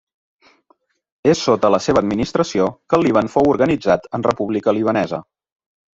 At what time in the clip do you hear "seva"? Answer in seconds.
1.87-2.03